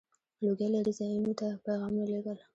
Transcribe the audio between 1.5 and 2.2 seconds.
پيغامونه